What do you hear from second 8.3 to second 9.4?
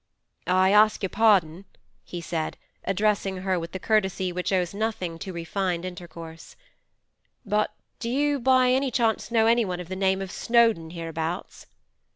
by chance